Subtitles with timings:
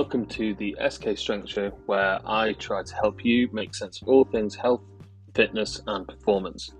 [0.00, 4.08] Welcome to the SK Strength Show, where I try to help you make sense of
[4.08, 4.80] all things health,
[5.34, 6.70] fitness, and performance.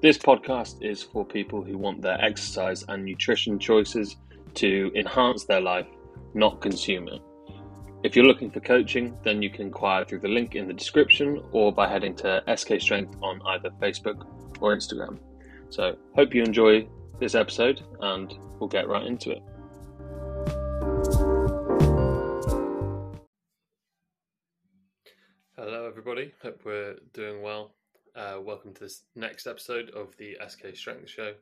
[0.00, 4.16] This podcast is for people who want their exercise and nutrition choices
[4.54, 5.88] to enhance their life,
[6.32, 7.20] not consume it.
[8.02, 11.42] If you're looking for coaching, then you can inquire through the link in the description
[11.52, 14.26] or by heading to SK Strength on either Facebook
[14.62, 15.18] or Instagram.
[15.68, 16.88] So, hope you enjoy
[17.20, 19.42] this episode and we'll get right into it.
[25.62, 26.32] Hello, everybody.
[26.42, 27.74] Hope we're doing well.
[28.16, 31.34] Uh, welcome to this next episode of the SK Strength Show,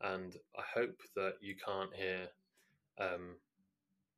[0.00, 2.28] and I hope that you can't hear
[2.98, 3.36] um,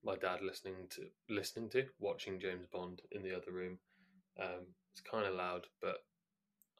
[0.04, 3.78] my dad listening to listening to watching James Bond in the other room.
[4.40, 5.96] Um, it's kind of loud, but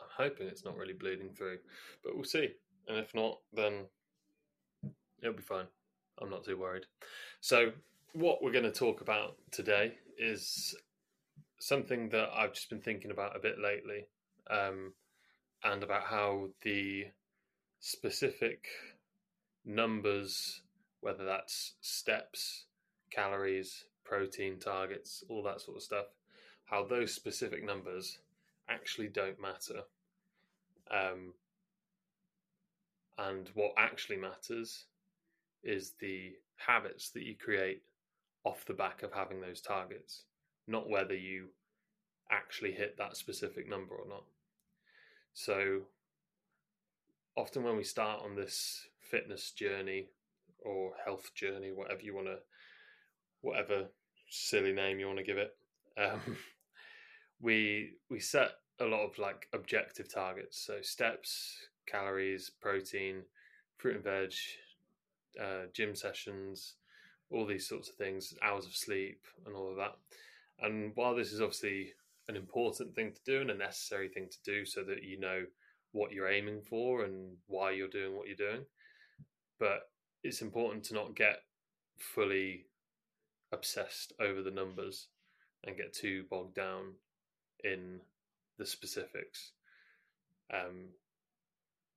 [0.01, 1.59] I'm hoping it's not really bleeding through.
[2.05, 2.51] But we'll see,
[2.87, 3.87] and if not, then
[5.21, 5.67] it'll be fine.
[6.23, 6.85] I'm not too worried.
[7.41, 7.73] So,
[8.13, 10.77] what we're going to talk about today is
[11.61, 14.07] something that I've just been thinking about a bit lately,
[14.51, 14.95] um,
[15.63, 17.05] and about how the
[17.79, 18.67] specific
[19.65, 20.63] numbers,
[21.01, 22.65] whether that's steps,
[23.11, 26.07] calories, protein targets, all that sort of stuff,
[26.65, 28.19] how those specific numbers
[28.69, 29.83] actually don't matter.
[30.91, 31.35] Um,
[33.19, 34.87] and what actually matters
[35.63, 37.83] is the habits that you create
[38.45, 40.25] off the back of having those targets,
[40.71, 41.49] not whether you
[42.31, 44.25] actually hit that specific number or not.
[45.33, 45.83] So,
[47.37, 50.07] often when we start on this fitness journey
[50.61, 52.39] or health journey, whatever you want to,
[53.41, 53.89] whatever
[54.29, 55.57] silly name you want to give it,
[55.99, 56.21] um,
[57.41, 60.65] we we set a lot of like objective targets.
[60.65, 63.23] So steps, calories, protein,
[63.77, 64.33] fruit and veg,
[65.41, 66.75] uh, gym sessions,
[67.31, 69.97] all these sorts of things, hours of sleep, and all of that.
[70.63, 71.93] And while this is obviously
[72.29, 75.45] an important thing to do and a necessary thing to do so that you know
[75.93, 78.65] what you're aiming for and why you're doing what you're doing,
[79.59, 79.91] but
[80.23, 81.39] it's important to not get
[81.99, 82.67] fully
[83.53, 85.09] obsessed over the numbers
[85.65, 86.95] and get too bogged down
[87.65, 88.01] in
[88.59, 89.53] the specifics.
[90.53, 90.91] Um,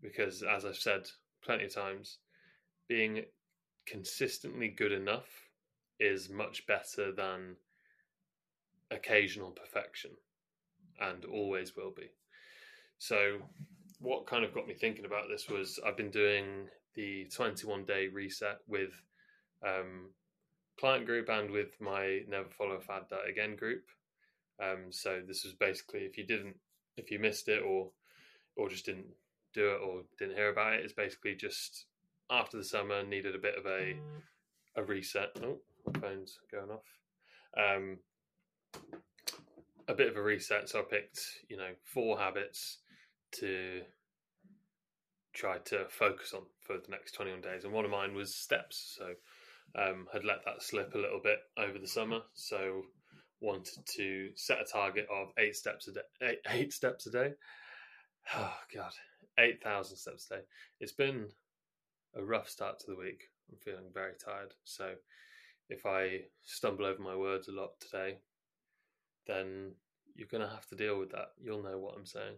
[0.02, 1.08] because, as I've said
[1.44, 2.18] plenty of times,
[2.88, 3.24] being
[3.86, 5.30] consistently good enough
[6.00, 7.56] is much better than
[8.94, 10.12] occasional perfection
[11.00, 12.10] and always will be.
[12.98, 13.40] So,
[14.00, 18.08] what kind of got me thinking about this was I've been doing the 21 day
[18.08, 18.92] reset with
[19.66, 20.10] um,
[20.80, 23.84] client group and with my Never Follow Fad Diet Again group.
[24.62, 26.56] Um, so this was basically if you didn't,
[26.98, 27.90] if you missed it or
[28.56, 29.08] or just didn't
[29.54, 31.86] do it or didn't hear about it, it's basically just
[32.30, 33.96] after the summer needed a bit of a
[34.76, 35.38] a reset.
[35.44, 36.88] Oh, my phone's going off.
[37.58, 37.98] Um,
[39.88, 40.70] a bit of a reset.
[40.70, 41.20] So I picked,
[41.50, 42.80] you know, four habits
[43.40, 43.82] to
[45.34, 47.64] try to focus on for the next 21 days.
[47.64, 48.98] And one of mine was steps.
[48.98, 49.14] So
[49.76, 52.20] um, had let that slip a little bit over the summer.
[52.34, 52.84] So
[53.42, 56.02] wanted to set a target of eight steps a day.
[56.22, 57.34] Eight, eight steps a day.
[58.36, 58.94] Oh God,
[59.38, 60.42] eight thousand steps a day.
[60.80, 61.28] It's been
[62.16, 63.24] a rough start to the week.
[63.52, 64.54] I'm feeling very tired.
[64.64, 64.94] So
[65.70, 68.18] if I stumble over my words a lot today,
[69.28, 69.74] then
[70.16, 71.32] you're going to have to deal with that.
[71.44, 72.36] You'll know what I'm saying.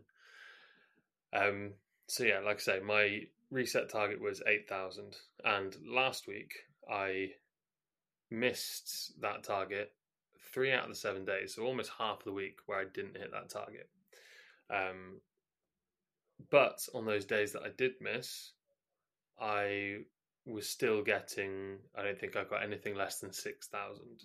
[1.34, 1.74] Um,
[2.08, 5.16] so yeah, like I say, my reset target was 8,000.
[5.44, 6.52] And last week
[6.90, 7.30] I
[8.32, 9.92] missed that target
[10.54, 11.56] three out of the seven days.
[11.56, 13.90] So almost half of the week where I didn't hit that target.
[14.70, 15.20] Um,
[16.50, 18.52] but on those days that I did miss,
[19.40, 19.98] I
[20.46, 21.78] was still getting.
[21.98, 24.24] I don't think I got anything less than six thousand.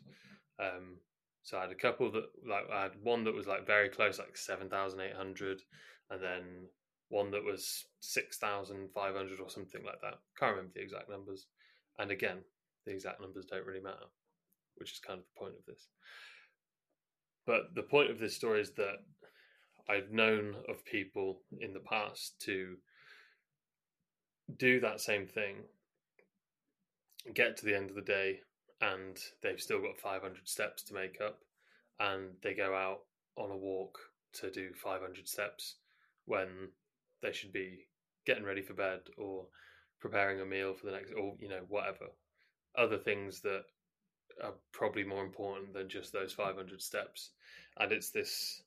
[0.59, 0.97] Um,
[1.43, 4.19] so I had a couple that like I had one that was like very close,
[4.19, 5.63] like seven thousand eight hundred,
[6.11, 6.43] and then
[7.09, 10.19] one that was six thousand five hundred or something like that.
[10.39, 11.47] Can't remember the exact numbers.
[11.99, 12.39] And again,
[12.87, 14.07] the exact numbers don't really matter,
[14.77, 15.89] which is kind of the point of this.
[17.47, 18.97] But the point of this story is that
[19.89, 22.77] I've known of people in the past to
[24.57, 25.57] do that same thing,
[27.35, 28.41] get to the end of the day,
[28.81, 31.41] and they've still got 500 steps to make up,
[31.99, 33.01] and they go out
[33.37, 33.99] on a walk
[34.33, 35.77] to do 500 steps
[36.27, 36.69] when
[37.23, 37.87] they should be
[38.27, 39.47] getting ready for bed or
[40.01, 42.07] preparing a meal for the next, or you know, whatever.
[42.77, 43.65] Other things that
[44.43, 47.31] are probably more important than just those 500 steps.
[47.79, 48.63] And it's this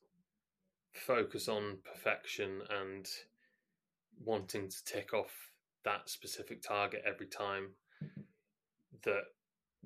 [0.92, 3.06] focus on perfection and
[4.24, 5.32] wanting to tick off
[5.84, 7.70] that specific target every time
[9.02, 9.24] that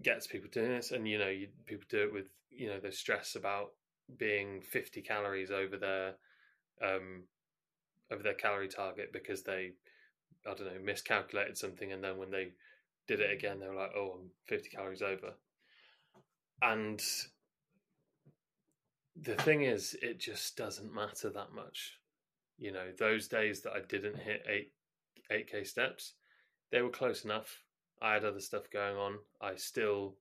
[0.02, 2.92] gets people doing this, and you know, you, people do it with you know the
[2.92, 3.72] stress about
[4.16, 6.14] being 50 calories over their
[6.82, 7.24] um
[8.10, 9.72] over their calorie target because they
[10.46, 12.52] I don't know miscalculated something, and then when they
[13.06, 15.34] did it again, they were like, "Oh, I'm 50 calories over,"
[16.62, 17.02] and
[19.20, 21.98] the thing is, it just doesn't matter that much.
[22.56, 24.72] You know, those days that I didn't hit eight
[25.30, 26.14] eight k steps,
[26.70, 27.62] they were close enough.
[28.00, 29.18] I had other stuff going on.
[29.40, 30.16] I still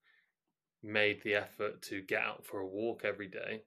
[0.84, 3.64] made the effort to get out for a walk every day.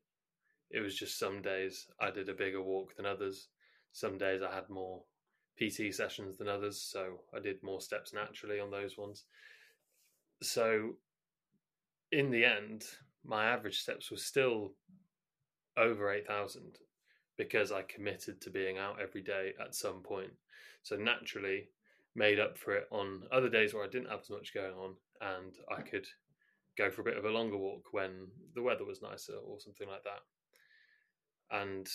[0.70, 3.48] It was just some days I did a bigger walk than others.
[3.92, 5.02] Some days I had more
[5.58, 9.24] PT sessions than others, so I did more steps naturally on those ones.
[10.42, 10.96] So,
[12.12, 12.84] in the end,
[13.24, 14.72] my average steps were still
[15.76, 16.78] over 8,000
[17.36, 20.32] because I committed to being out every day at some point.
[20.82, 21.68] So, naturally,
[22.14, 24.94] made up for it on other days where I didn't have as much going on
[25.20, 26.06] and I could
[26.76, 29.88] go for a bit of a longer walk when the weather was nicer or something
[29.88, 30.22] like that.
[31.50, 31.88] And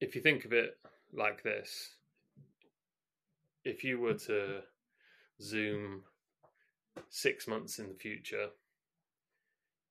[0.00, 0.78] if you think of it
[1.12, 1.96] like this,
[3.64, 4.60] if you were to
[5.40, 6.02] zoom
[7.08, 8.48] six months in the future,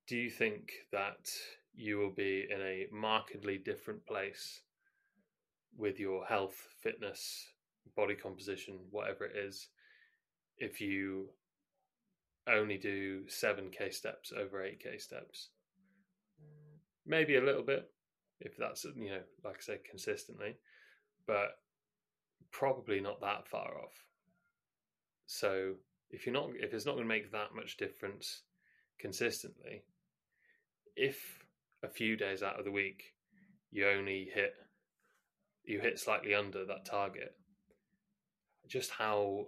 [0.08, 1.30] do you think that
[1.76, 4.62] you will be in a markedly different place
[5.76, 7.48] with your health, fitness,
[7.96, 9.68] body composition, whatever it is,
[10.58, 11.30] if you
[12.48, 15.50] only do 7k steps over 8k steps?
[17.06, 17.90] Maybe a little bit,
[18.40, 20.58] if that's, you know, like I said, consistently,
[21.28, 21.58] but
[22.52, 24.08] probably not that far off.
[25.26, 25.74] So
[26.12, 28.44] if you're not, if it's not going to make that much difference
[29.00, 29.84] consistently,
[30.96, 31.40] if
[31.84, 33.14] a few days out of the week
[33.72, 34.54] you only hit,
[35.64, 37.36] you hit slightly under that target,
[38.68, 39.48] just how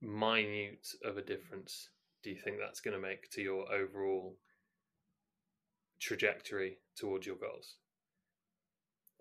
[0.00, 1.90] minute of a difference
[2.22, 4.36] do you think that's going to make to your overall
[6.00, 7.76] trajectory towards your goals?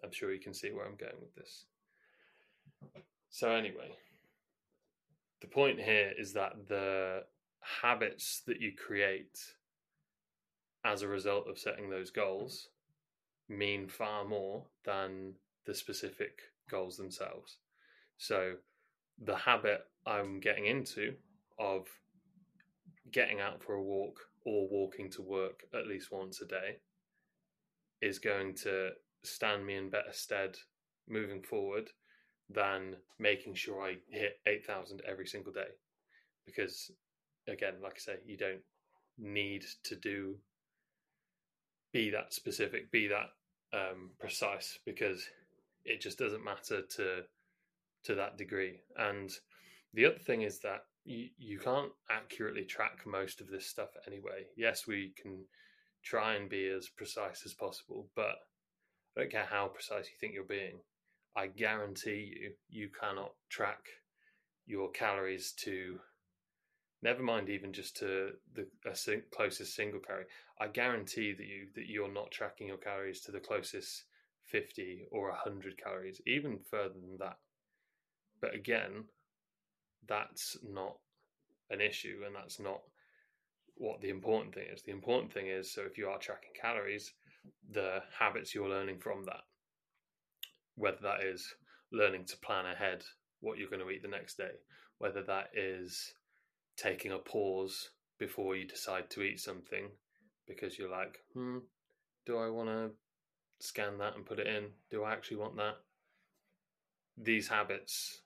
[0.03, 1.65] I'm sure you can see where I'm going with this.
[3.29, 3.91] So, anyway,
[5.41, 7.23] the point here is that the
[7.81, 9.37] habits that you create
[10.85, 12.69] as a result of setting those goals
[13.49, 15.33] mean far more than
[15.65, 16.39] the specific
[16.69, 17.57] goals themselves.
[18.17, 18.53] So,
[19.23, 21.13] the habit I'm getting into
[21.59, 21.87] of
[23.11, 26.77] getting out for a walk or walking to work at least once a day
[28.01, 28.89] is going to
[29.23, 30.55] stand me in better stead
[31.09, 31.89] moving forward
[32.49, 35.67] than making sure I hit 8,000 every single day.
[36.45, 36.91] Because,
[37.47, 38.61] again, like I say, you don't
[39.17, 40.35] need to do,
[41.91, 43.31] be that specific, be that
[43.73, 45.25] um, precise, because
[45.83, 47.23] it just doesn't matter to
[48.03, 48.81] to that degree.
[48.97, 49.31] And
[49.93, 54.45] the other thing is that you, you can't accurately track most of this stuff anyway.
[54.55, 55.45] Yes, we can
[56.03, 58.35] try and be as precise as possible, but
[59.15, 60.79] I don't care how precise you think you're being.
[61.35, 63.79] I guarantee you, you cannot track
[64.65, 65.99] your calories to,
[67.01, 68.67] never mind even just to the
[69.31, 70.25] closest single calorie.
[70.59, 74.03] I guarantee that you that you're not tracking your calories to the closest
[74.45, 77.37] 50 or 100 calories, even further than that.
[78.41, 79.05] But again,
[80.07, 80.97] that's not
[81.69, 82.81] an issue, and that's not
[83.75, 84.81] what the important thing is.
[84.81, 87.13] The important thing is so if you are tracking calories,
[87.71, 89.41] the habits you're learning from that
[90.77, 91.53] whether that is
[91.91, 93.03] learning to plan ahead
[93.41, 94.51] what you're going to eat the next day,
[94.99, 96.13] whether that is
[96.77, 97.89] taking a pause
[98.19, 99.89] before you decide to eat something
[100.47, 101.57] because you're like, hmm,
[102.25, 102.91] do I want to
[103.59, 104.67] scan that and put it in?
[104.89, 105.75] Do I actually want that?
[107.17, 108.21] These habits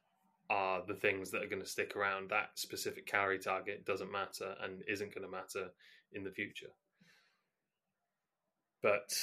[0.51, 2.29] are the things that are going to stick around.
[2.29, 5.71] That specific calorie target doesn't matter and isn't going to matter
[6.11, 6.71] in the future.
[8.83, 9.13] But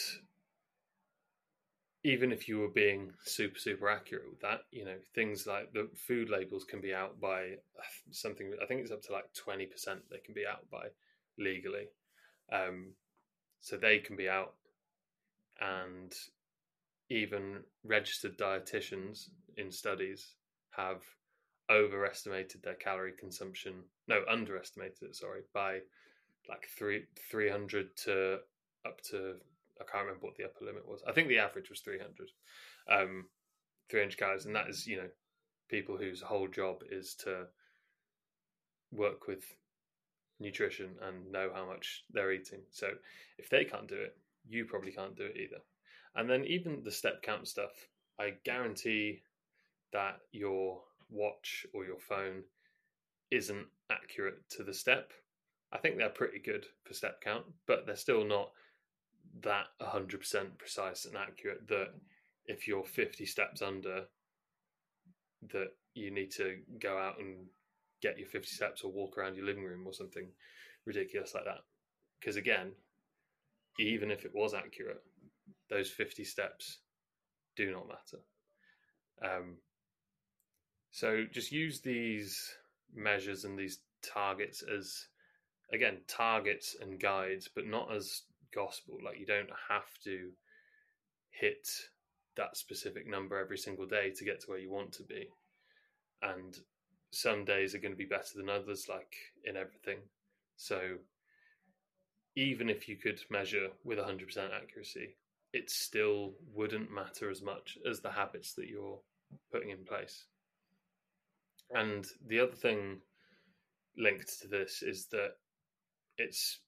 [2.02, 5.88] even if you were being super super accurate with that you know things like the
[6.06, 7.54] food labels can be out by
[8.12, 9.66] something i think it's up to like 20%
[10.08, 10.86] they can be out by
[11.38, 11.86] legally
[12.52, 12.92] um,
[13.60, 14.54] so they can be out
[15.60, 16.14] and
[17.10, 20.34] even registered dietitians in studies
[20.70, 21.02] have
[21.70, 23.74] overestimated their calorie consumption
[24.06, 25.78] no underestimated it sorry by
[26.48, 28.38] like three 300 to
[28.86, 29.34] up to
[29.80, 31.02] I can't remember what the upper limit was.
[31.06, 32.30] I think the average was 300,
[32.90, 33.26] um,
[33.90, 35.08] 300 calories, and that is you know
[35.68, 37.46] people whose whole job is to
[38.90, 39.44] work with
[40.40, 42.60] nutrition and know how much they're eating.
[42.70, 42.88] So
[43.38, 44.16] if they can't do it,
[44.48, 45.60] you probably can't do it either.
[46.14, 47.72] And then even the step count stuff,
[48.18, 49.22] I guarantee
[49.92, 50.80] that your
[51.10, 52.42] watch or your phone
[53.30, 55.12] isn't accurate to the step.
[55.72, 58.50] I think they're pretty good for step count, but they're still not
[59.42, 61.88] that 100% precise and accurate that
[62.46, 64.04] if you're 50 steps under
[65.52, 67.46] that you need to go out and
[68.00, 70.28] get your 50 steps or walk around your living room or something
[70.86, 71.60] ridiculous like that.
[72.18, 72.72] Because again
[73.78, 75.02] even if it was accurate
[75.70, 76.78] those 50 steps
[77.56, 78.22] do not matter.
[79.22, 79.56] Um,
[80.98, 82.52] so just use these
[82.92, 85.06] measures and these targets as
[85.72, 88.98] again targets and guides but not as gospel.
[89.04, 90.30] Like you don't have to
[91.30, 91.68] hit
[92.36, 95.28] that specific number every single day to get to where you want to be.
[96.20, 96.58] And
[97.12, 99.14] some days are going to be better than others like
[99.44, 99.98] in everything.
[100.56, 100.80] So
[102.34, 105.14] even if you could measure with 100% accuracy
[105.52, 108.98] it still wouldn't matter as much as the habits that you're
[109.52, 110.24] putting in place
[111.70, 113.00] and the other thing
[113.96, 115.32] linked to this is that
[116.16, 116.60] it's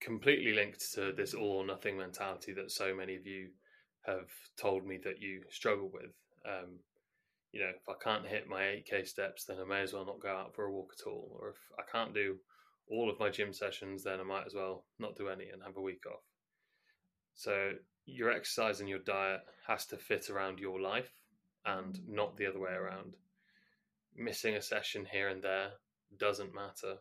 [0.00, 3.48] completely linked to this all or nothing mentality that so many of you
[4.06, 4.28] have
[4.60, 6.12] told me that you struggle with.
[6.46, 6.78] Um,
[7.52, 10.20] you know, if I can't hit my 8K steps, then I may as well not
[10.20, 11.36] go out for a walk at all.
[11.38, 12.36] Or if I can't do
[12.90, 15.76] all of my gym sessions, then I might as well not do any and have
[15.76, 16.22] a week off.
[17.34, 17.72] So
[18.06, 21.10] your exercise and your diet has to fit around your life
[21.64, 23.14] and not the other way around.
[24.16, 25.70] Missing a session here and there
[26.18, 26.96] doesn't matter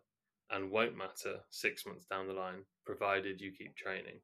[0.50, 4.20] and won't matter six months down the line, provided you keep training.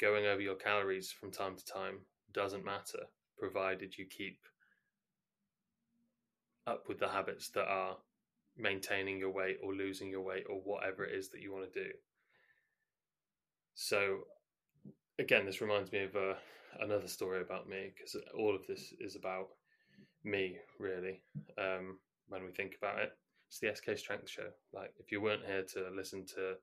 [0.00, 2.00] Going over your calories from time to time
[2.32, 3.04] doesn't matter,
[3.38, 4.38] provided you keep
[6.66, 7.96] up with the habits that are
[8.56, 11.84] maintaining your weight or losing your weight or whatever it is that you want to
[11.84, 11.90] do.
[13.74, 14.20] So,
[15.18, 16.34] again, this reminds me of uh,
[16.80, 19.48] another story about me because all of this is about
[20.24, 21.22] me, really,
[21.58, 23.12] um, when we think about it
[23.54, 24.48] it's the SK Strength Show.
[24.72, 26.54] Like, if you weren't here to listen to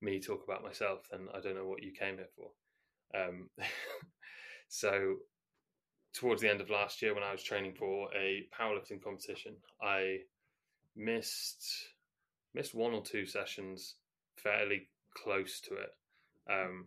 [0.00, 2.50] me talk about myself, then I don't know what you came here for.
[3.18, 3.48] Um,
[4.68, 5.16] so,
[6.14, 10.18] towards the end of last year, when I was training for a powerlifting competition, I
[10.96, 11.64] missed
[12.54, 13.94] missed one or two sessions
[14.36, 15.90] fairly close to it.
[16.50, 16.86] Um,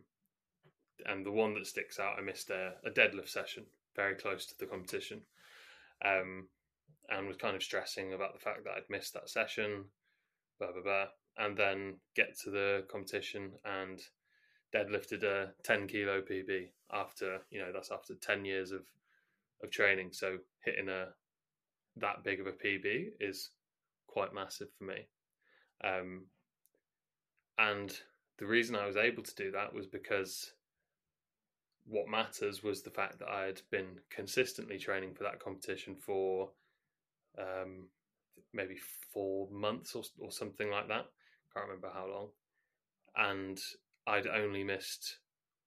[1.05, 3.65] and the one that sticks out, I missed a, a deadlift session
[3.95, 5.21] very close to the competition.
[6.03, 6.47] Um,
[7.09, 9.85] and was kind of stressing about the fact that I'd missed that session,
[10.59, 11.05] blah blah blah,
[11.37, 14.01] and then get to the competition and
[14.73, 18.81] deadlifted a 10 kilo PB after you know that's after 10 years of
[19.63, 20.09] of training.
[20.11, 21.07] So hitting a
[21.97, 23.51] that big of a PB is
[24.07, 25.07] quite massive for me.
[25.83, 26.23] Um,
[27.57, 27.97] and
[28.37, 30.53] the reason I was able to do that was because
[31.87, 36.49] what matters was the fact that I had been consistently training for that competition for
[37.37, 37.87] um,
[38.53, 38.75] maybe
[39.13, 41.05] four months or, or something like that.
[41.53, 42.29] Can't remember how long.
[43.15, 43.59] And
[44.07, 45.19] I'd only missed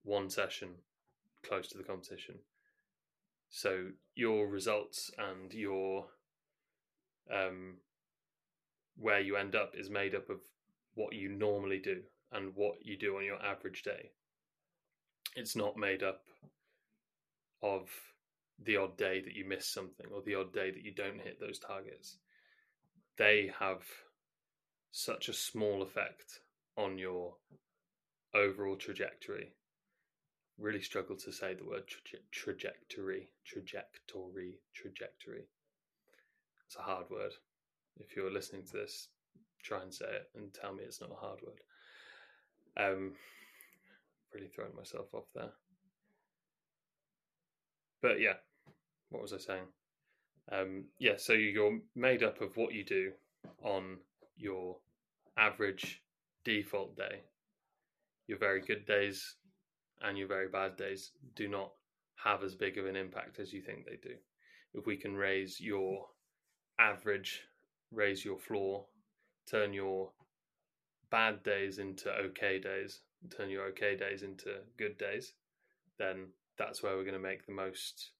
[0.02, 0.70] one session
[1.46, 2.36] close to the competition.
[3.50, 6.06] So your results and your
[7.32, 7.76] um,
[8.96, 10.38] where you end up is made up of
[10.94, 14.10] what you normally do and what you do on your average day.
[15.36, 16.22] It's not made up
[17.62, 17.88] of
[18.64, 21.38] the odd day that you miss something or the odd day that you don't hit
[21.40, 22.18] those targets,
[23.16, 23.82] they have
[24.90, 26.40] such a small effect
[26.76, 27.34] on your
[28.34, 29.52] overall trajectory.
[30.58, 35.46] Really struggle to say the word traje- trajectory, trajectory, trajectory.
[36.66, 37.32] It's a hard word.
[37.98, 39.08] If you're listening to this,
[39.62, 41.60] try and say it and tell me it's not a hard word.
[42.76, 43.12] Um,
[44.34, 45.52] really throwing myself off there.
[48.00, 48.34] But yeah,
[49.10, 49.66] what was I saying?
[50.50, 53.12] Um, yeah, so you're made up of what you do
[53.62, 53.98] on
[54.36, 54.76] your
[55.36, 56.02] average
[56.44, 57.20] default day.
[58.26, 59.36] Your very good days
[60.02, 61.72] and your very bad days do not
[62.16, 64.14] have as big of an impact as you think they do.
[64.74, 66.06] If we can raise your
[66.78, 67.42] average,
[67.90, 68.86] raise your floor,
[69.50, 70.10] turn your
[71.10, 73.00] bad days into okay days,
[73.30, 75.32] turn your okay days into good days,
[75.98, 78.10] then that's where we're going to make the most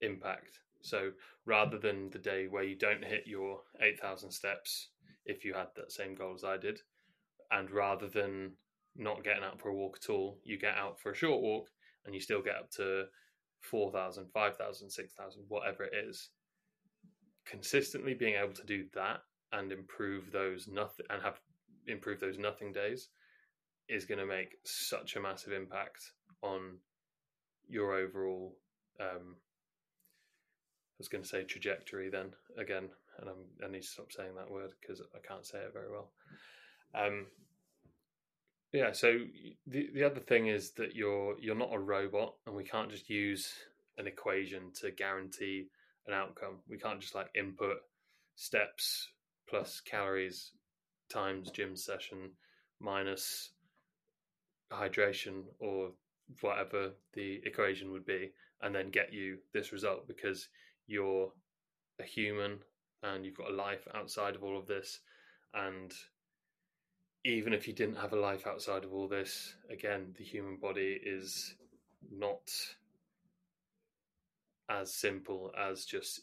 [0.00, 0.60] impact.
[0.82, 1.12] So
[1.46, 4.88] rather than the day where you don't hit your 8,000 steps,
[5.24, 6.80] if you had that same goal as I did,
[7.50, 8.52] and rather than
[8.96, 11.68] not getting out for a walk at all, you get out for a short walk
[12.04, 13.04] and you still get up to
[13.60, 16.30] 4,000, 5,000, 6,000, whatever it is.
[17.44, 19.20] Consistently being able to do that
[19.52, 21.40] and improve those nothing and have
[21.86, 23.08] improve those nothing days
[23.88, 26.12] is going to make such a massive impact
[26.42, 26.78] on
[27.68, 28.56] your overall
[29.00, 29.36] um,
[30.98, 34.50] was going to say trajectory then again, and I'm, i need to stop saying that
[34.50, 36.10] word because I can't say it very well.
[36.94, 37.26] Um,
[38.72, 38.92] yeah.
[38.92, 39.18] So
[39.66, 43.10] the the other thing is that you're you're not a robot, and we can't just
[43.10, 43.52] use
[43.98, 45.66] an equation to guarantee
[46.06, 46.60] an outcome.
[46.68, 47.78] We can't just like input
[48.36, 49.08] steps
[49.48, 50.52] plus calories
[51.12, 52.30] times gym session
[52.80, 53.50] minus
[54.72, 55.90] hydration or
[56.40, 60.48] whatever the equation would be and then get you this result because
[60.86, 61.32] you're
[62.00, 62.58] a human
[63.02, 65.00] and you've got a life outside of all of this.
[65.54, 65.92] And
[67.24, 70.98] even if you didn't have a life outside of all this again the human body
[71.04, 71.54] is
[72.10, 72.50] not
[74.68, 76.22] as simple as just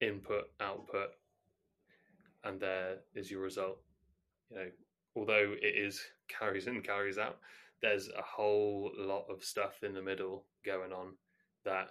[0.00, 1.10] input output
[2.44, 3.78] and there is your result.
[4.50, 4.66] You know
[5.16, 7.38] although it is calories in calories out
[7.82, 11.14] there's a whole lot of stuff in the middle going on
[11.64, 11.88] that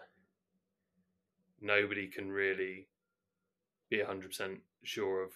[1.62, 2.88] nobody can really
[3.90, 5.32] be 100% sure of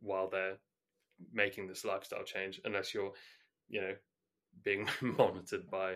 [0.00, 0.56] while they're
[1.32, 3.12] making this lifestyle change unless you're
[3.68, 3.94] you know
[4.64, 5.94] being monitored by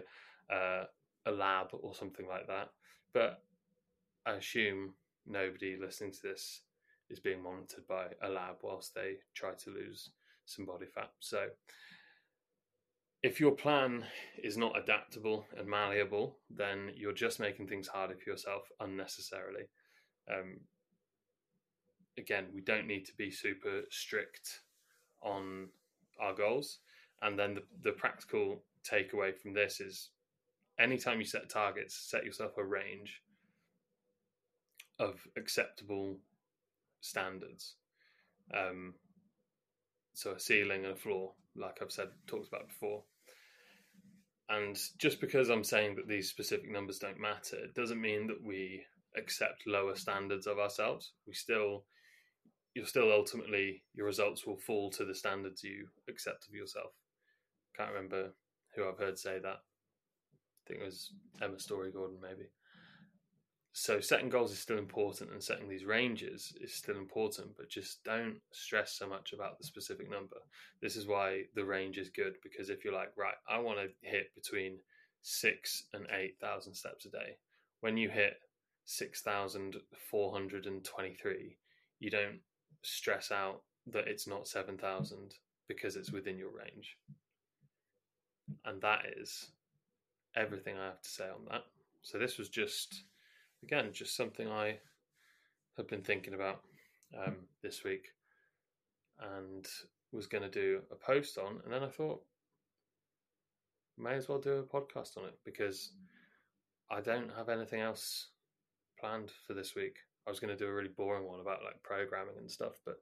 [0.52, 0.84] uh,
[1.26, 2.70] a lab or something like that.
[3.12, 3.42] But
[4.26, 4.94] i assume
[5.26, 6.62] nobody listening to this
[7.10, 10.10] is being monitored by a lab whilst they try to lose
[10.46, 11.10] some body fat.
[11.20, 11.46] So
[13.24, 14.04] if your plan
[14.42, 19.62] is not adaptable and malleable, then you're just making things harder for yourself unnecessarily.
[20.30, 20.60] Um,
[22.18, 24.60] again, we don't need to be super strict
[25.22, 25.68] on
[26.20, 26.80] our goals.
[27.22, 30.10] And then the, the practical takeaway from this is
[30.78, 33.22] anytime you set targets, set yourself a range
[34.98, 36.18] of acceptable
[37.00, 37.76] standards.
[38.52, 38.92] Um,
[40.12, 43.02] so a ceiling and a floor, like I've said, talked about before.
[44.48, 48.42] And just because I'm saying that these specific numbers don't matter, it doesn't mean that
[48.42, 48.84] we
[49.16, 51.12] accept lower standards of ourselves.
[51.26, 51.84] We still,
[52.74, 56.92] you're still ultimately, your results will fall to the standards you accept of yourself.
[57.76, 58.34] Can't remember
[58.76, 59.56] who I've heard say that.
[59.56, 62.48] I think it was Emma Storey-Gordon, maybe
[63.74, 68.02] so setting goals is still important and setting these ranges is still important but just
[68.04, 70.36] don't stress so much about the specific number.
[70.80, 73.88] This is why the range is good because if you're like right i want to
[74.08, 74.78] hit between
[75.22, 77.36] 6 and 8000 steps a day
[77.80, 78.40] when you hit
[78.86, 81.56] 6423
[81.98, 82.40] you don't
[82.82, 85.34] stress out that it's not 7000
[85.68, 86.96] because it's within your range.
[88.64, 89.48] And that is
[90.36, 91.64] everything i have to say on that.
[92.02, 93.04] So this was just
[93.64, 94.76] again, just something I
[95.78, 96.60] have been thinking about
[97.18, 98.08] um, this week
[99.18, 99.66] and
[100.12, 101.60] was going to do a post on.
[101.64, 102.22] And then I thought,
[103.96, 105.92] may as well do a podcast on it because
[106.90, 108.28] I don't have anything else
[109.00, 109.96] planned for this week.
[110.26, 112.96] I was going to do a really boring one about like programming and stuff, but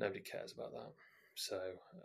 [0.00, 0.92] nobody cares about that.
[1.34, 1.60] So,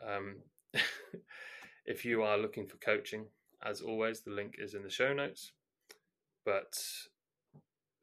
[0.06, 0.38] um,
[1.86, 3.28] if you are looking for coaching,
[3.64, 5.52] as always, the link is in the show notes.
[6.46, 6.78] But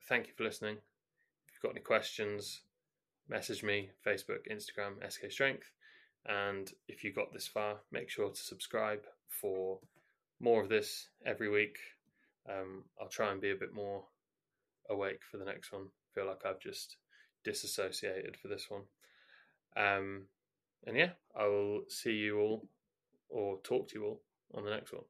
[0.09, 0.77] thank you for listening.
[1.49, 2.61] If you've got any questions,
[3.29, 5.71] message me Facebook, Instagram, SK Strength.
[6.27, 9.79] And if you got this far, make sure to subscribe for
[10.41, 11.77] more of this every week.
[12.49, 14.05] Um, I'll try and be a bit more
[14.91, 15.89] awake for the next one.
[16.15, 16.97] Feel like I've just
[17.45, 18.83] disassociated for this one.
[19.77, 20.23] Um,
[20.87, 22.69] and yeah, I will see you all
[23.29, 24.23] or talk to you all
[24.55, 25.05] on the next one.